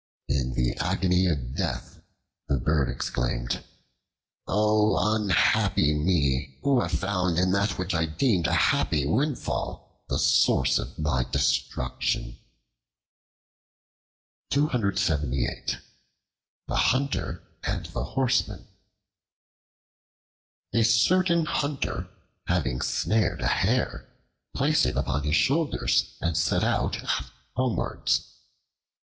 [0.27, 2.01] In the agony of death,
[2.47, 3.63] the bird exclaimed:
[4.47, 6.57] "O unhappy me!
[6.63, 11.25] who have found in that which I deemed a happy windfall the source of my
[11.31, 12.39] destruction."
[14.49, 14.65] The
[16.69, 18.67] Hunter and the Horseman
[20.73, 22.09] A CERTAIN HUNTER,
[22.47, 24.09] having snared a hare,
[24.55, 26.97] placed it upon his shoulders and set out
[27.55, 28.31] homewards.